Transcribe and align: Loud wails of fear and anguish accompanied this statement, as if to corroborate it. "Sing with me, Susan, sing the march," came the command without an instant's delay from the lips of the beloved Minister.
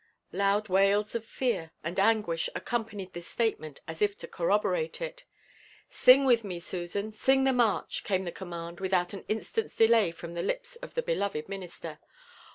Loud 0.31 0.67
wails 0.67 1.13
of 1.13 1.23
fear 1.23 1.69
and 1.83 1.99
anguish 1.99 2.49
accompanied 2.55 3.13
this 3.13 3.27
statement, 3.27 3.81
as 3.87 4.01
if 4.01 4.17
to 4.17 4.27
corroborate 4.27 4.99
it. 4.99 5.25
"Sing 5.89 6.25
with 6.25 6.43
me, 6.43 6.59
Susan, 6.59 7.11
sing 7.11 7.43
the 7.43 7.53
march," 7.53 8.03
came 8.03 8.23
the 8.23 8.31
command 8.31 8.79
without 8.79 9.13
an 9.13 9.23
instant's 9.27 9.75
delay 9.75 10.09
from 10.09 10.33
the 10.33 10.41
lips 10.41 10.75
of 10.77 10.95
the 10.95 11.03
beloved 11.03 11.47
Minister. 11.47 11.99